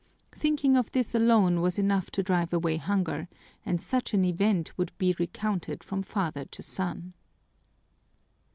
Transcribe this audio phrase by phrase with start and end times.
[0.31, 3.27] Thinking of this alone was enough to drive away hunger,
[3.63, 7.13] and such an event would be recounted from father to son.